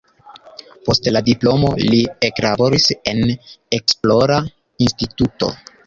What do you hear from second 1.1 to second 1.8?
la diplomo